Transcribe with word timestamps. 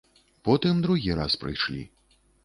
Потым 0.47 0.79
другі 0.85 1.17
раз 1.19 1.35
прыйшлі. 1.43 1.83